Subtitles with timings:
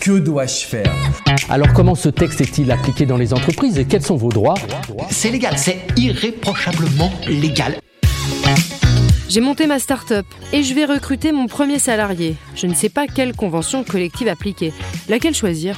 [0.00, 0.94] Que dois-je faire
[1.48, 4.54] Alors comment ce texte est-il appliqué dans les entreprises et quels sont vos droits
[5.10, 7.78] C'est légal, c'est irréprochablement légal.
[9.28, 12.36] J'ai monté ma start-up et je vais recruter mon premier salarié.
[12.54, 14.72] Je ne sais pas quelle convention collective appliquer.
[15.08, 15.76] Laquelle choisir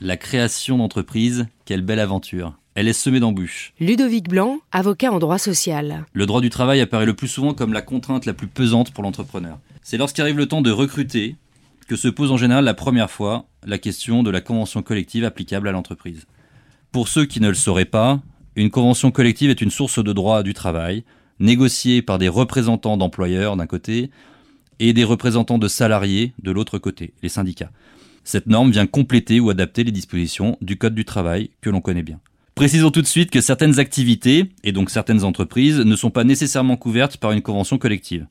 [0.00, 2.54] La création d'entreprise, quelle belle aventure.
[2.74, 3.72] Elle est semée d'embûches.
[3.80, 6.04] Ludovic Blanc, avocat en droit social.
[6.12, 9.02] Le droit du travail apparaît le plus souvent comme la contrainte la plus pesante pour
[9.02, 9.58] l'entrepreneur.
[9.82, 11.36] C'est lorsqu'arrive le temps de recruter
[11.86, 15.68] que se pose en général la première fois la question de la convention collective applicable
[15.68, 16.26] à l'entreprise.
[16.92, 18.20] Pour ceux qui ne le sauraient pas,
[18.54, 21.04] une convention collective est une source de droit du travail,
[21.38, 24.10] négociée par des représentants d'employeurs d'un côté
[24.78, 27.70] et des représentants de salariés de l'autre côté, les syndicats.
[28.24, 32.02] Cette norme vient compléter ou adapter les dispositions du Code du travail que l'on connaît
[32.02, 32.20] bien.
[32.54, 36.76] Précisons tout de suite que certaines activités, et donc certaines entreprises, ne sont pas nécessairement
[36.76, 38.26] couvertes par une convention collective.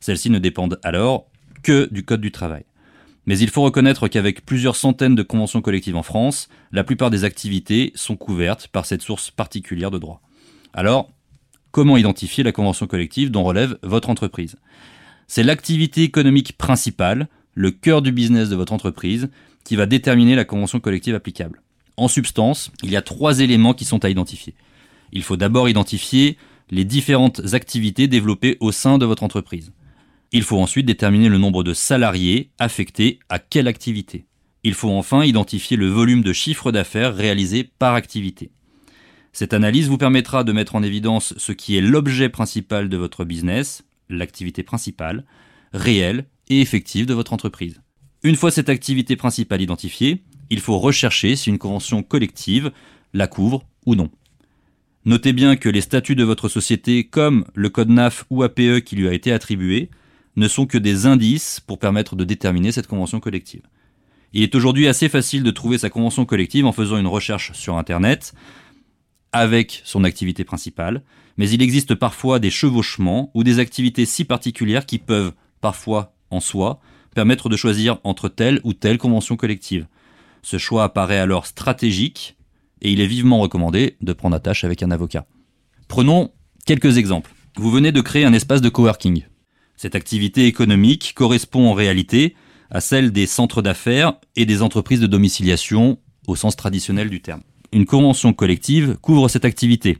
[0.00, 1.26] Celles-ci ne dépendent alors
[1.62, 2.64] que du Code du travail.
[3.26, 7.24] Mais il faut reconnaître qu'avec plusieurs centaines de conventions collectives en France, la plupart des
[7.24, 10.20] activités sont couvertes par cette source particulière de droit.
[10.74, 11.10] Alors,
[11.70, 14.56] comment identifier la convention collective dont relève votre entreprise?
[15.26, 19.30] C'est l'activité économique principale, le cœur du business de votre entreprise,
[19.64, 21.62] qui va déterminer la convention collective applicable.
[21.96, 24.54] En substance, il y a trois éléments qui sont à identifier.
[25.12, 26.36] Il faut d'abord identifier
[26.70, 29.72] les différentes activités développées au sein de votre entreprise.
[30.32, 34.26] Il faut ensuite déterminer le nombre de salariés affectés à quelle activité.
[34.64, 38.50] Il faut enfin identifier le volume de chiffre d'affaires réalisé par activité.
[39.32, 43.24] Cette analyse vous permettra de mettre en évidence ce qui est l'objet principal de votre
[43.24, 45.24] business, l'activité principale,
[45.72, 47.80] réelle et effective de votre entreprise.
[48.22, 52.70] Une fois cette activité principale identifiée, il faut rechercher si une convention collective
[53.12, 54.10] la couvre ou non.
[55.04, 58.96] Notez bien que les statuts de votre société, comme le code NAF ou APE qui
[58.96, 59.90] lui a été attribué,
[60.36, 63.62] ne sont que des indices pour permettre de déterminer cette convention collective.
[64.32, 67.76] Il est aujourd'hui assez facile de trouver sa convention collective en faisant une recherche sur
[67.76, 68.34] Internet
[69.32, 71.02] avec son activité principale,
[71.36, 76.40] mais il existe parfois des chevauchements ou des activités si particulières qui peuvent, parfois en
[76.40, 76.80] soi,
[77.14, 79.86] permettre de choisir entre telle ou telle convention collective.
[80.42, 82.36] Ce choix apparaît alors stratégique
[82.82, 85.26] et il est vivement recommandé de prendre attache avec un avocat.
[85.88, 86.32] Prenons
[86.66, 87.32] quelques exemples.
[87.56, 89.24] Vous venez de créer un espace de coworking.
[89.76, 92.34] Cette activité économique correspond en réalité
[92.70, 97.42] à celle des centres d'affaires et des entreprises de domiciliation au sens traditionnel du terme.
[97.72, 99.98] Une convention collective couvre cette activité.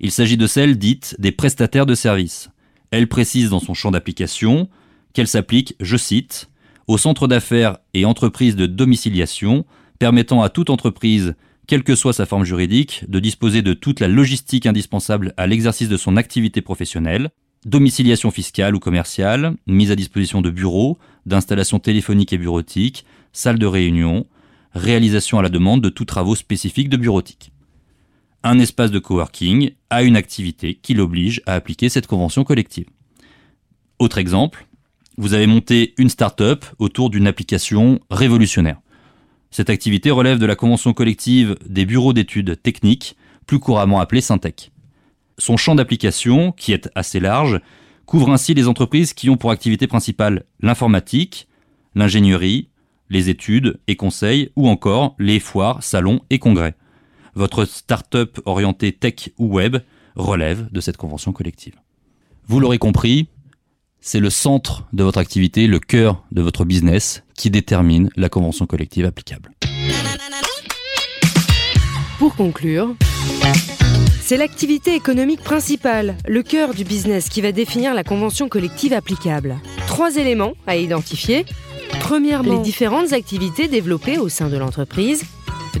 [0.00, 2.50] Il s'agit de celle dite des prestataires de services.
[2.90, 4.68] Elle précise dans son champ d'application
[5.12, 6.50] qu'elle s'applique, je cite,
[6.86, 9.64] aux centres d'affaires et entreprises de domiciliation
[9.98, 11.34] permettant à toute entreprise,
[11.66, 15.88] quelle que soit sa forme juridique, de disposer de toute la logistique indispensable à l'exercice
[15.88, 17.30] de son activité professionnelle,
[17.66, 23.66] domiciliation fiscale ou commerciale, mise à disposition de bureaux, d'installations téléphoniques et bureautiques, salles de
[23.66, 24.26] réunion,
[24.74, 27.52] réalisation à la demande de tous travaux spécifiques de bureautique.
[28.42, 32.86] Un espace de coworking a une activité qui l'oblige à appliquer cette convention collective.
[33.98, 34.66] Autre exemple,
[35.18, 38.80] vous avez monté une start-up autour d'une application révolutionnaire.
[39.50, 43.16] Cette activité relève de la convention collective des bureaux d'études techniques,
[43.46, 44.70] plus couramment appelée Syntec.
[45.40, 47.60] Son champ d'application, qui est assez large,
[48.04, 51.48] couvre ainsi les entreprises qui ont pour activité principale l'informatique,
[51.94, 52.68] l'ingénierie,
[53.08, 56.74] les études et conseils, ou encore les foires, salons et congrès.
[57.34, 59.78] Votre start-up orientée tech ou web
[60.14, 61.74] relève de cette convention collective.
[62.46, 63.28] Vous l'aurez compris,
[64.00, 68.66] c'est le centre de votre activité, le cœur de votre business qui détermine la convention
[68.66, 69.52] collective applicable.
[72.18, 72.94] Pour conclure,
[74.30, 79.56] c'est l'activité économique principale, le cœur du business qui va définir la convention collective applicable.
[79.88, 81.44] Trois éléments à identifier.
[81.98, 85.24] Premièrement, les différentes activités développées au sein de l'entreprise.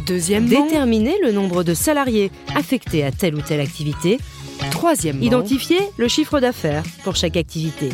[0.04, 4.18] Deuxièmement, déterminer le nombre de salariés affectés à telle ou telle activité.
[4.72, 7.90] Troisièmement, identifier le chiffre d'affaires pour chaque activité.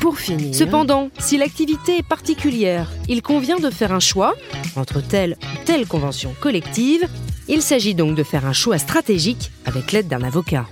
[0.00, 4.36] Pour finir, cependant, si l'activité est particulière, il convient de faire un choix
[4.74, 7.06] entre telle ou telle convention collective
[7.48, 10.66] il s'agit donc de faire un choix stratégique avec l'aide d'un avocat.